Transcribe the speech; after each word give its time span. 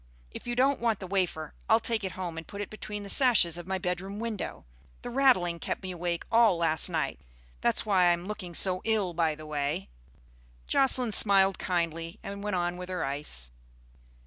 If 0.31 0.47
you 0.47 0.55
don't 0.55 0.79
want 0.79 0.97
the 0.99 1.05
wafer 1.05 1.53
I'll 1.69 1.79
take 1.79 2.03
it 2.03 2.13
home 2.13 2.35
and 2.35 2.47
put 2.47 2.59
it 2.59 2.71
between 2.71 3.03
the 3.03 3.07
sashes 3.11 3.55
of 3.59 3.67
my 3.67 3.77
bedroom 3.77 4.19
window. 4.19 4.65
The 5.03 5.11
rattling 5.11 5.59
kept 5.59 5.83
me 5.83 5.91
awake 5.91 6.25
all 6.31 6.57
last 6.57 6.89
night. 6.89 7.19
That's 7.61 7.85
why 7.85 8.05
I'm 8.05 8.25
looking 8.25 8.55
so 8.55 8.81
ill, 8.83 9.13
by 9.13 9.35
the 9.35 9.45
way." 9.45 9.89
Jocelyn 10.65 11.11
smiled 11.11 11.59
kindly 11.59 12.17
and 12.23 12.43
went 12.43 12.55
on 12.55 12.77
with 12.77 12.89
her 12.89 13.05
ice. 13.05 13.51